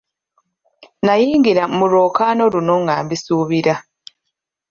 [1.05, 3.73] Nayingira mu lwokaano luno nga mbisuubira.